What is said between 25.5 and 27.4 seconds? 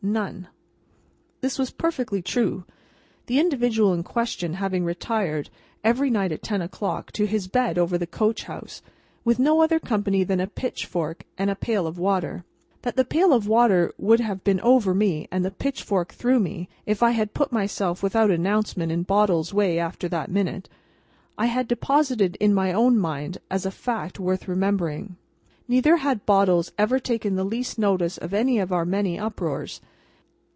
Neither had Bottles ever taken